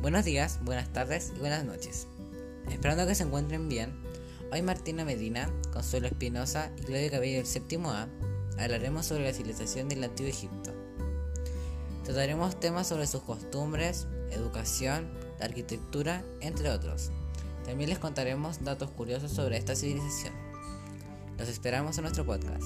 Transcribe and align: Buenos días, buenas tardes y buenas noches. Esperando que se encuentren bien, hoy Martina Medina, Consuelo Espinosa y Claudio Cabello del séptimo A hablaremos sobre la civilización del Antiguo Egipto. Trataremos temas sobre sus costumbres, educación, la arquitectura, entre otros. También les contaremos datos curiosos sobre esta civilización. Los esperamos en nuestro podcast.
Buenos 0.00 0.24
días, 0.24 0.60
buenas 0.62 0.90
tardes 0.94 1.30
y 1.36 1.40
buenas 1.40 1.62
noches. 1.62 2.06
Esperando 2.70 3.06
que 3.06 3.14
se 3.14 3.22
encuentren 3.22 3.68
bien, 3.68 3.92
hoy 4.50 4.62
Martina 4.62 5.04
Medina, 5.04 5.52
Consuelo 5.74 6.06
Espinosa 6.06 6.70
y 6.78 6.84
Claudio 6.84 7.10
Cabello 7.10 7.36
del 7.36 7.46
séptimo 7.46 7.90
A 7.90 8.08
hablaremos 8.58 9.04
sobre 9.04 9.24
la 9.24 9.34
civilización 9.34 9.90
del 9.90 10.02
Antiguo 10.02 10.30
Egipto. 10.30 10.72
Trataremos 12.04 12.58
temas 12.58 12.86
sobre 12.86 13.06
sus 13.06 13.20
costumbres, 13.20 14.06
educación, 14.30 15.06
la 15.38 15.44
arquitectura, 15.44 16.24
entre 16.40 16.70
otros. 16.70 17.10
También 17.66 17.90
les 17.90 17.98
contaremos 17.98 18.64
datos 18.64 18.90
curiosos 18.92 19.30
sobre 19.32 19.58
esta 19.58 19.76
civilización. 19.76 20.32
Los 21.36 21.50
esperamos 21.50 21.98
en 21.98 22.04
nuestro 22.04 22.24
podcast. 22.24 22.64